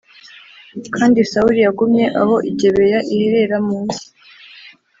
[0.95, 4.03] Kandi sawuli yagumye aho i gibeya iherera munsi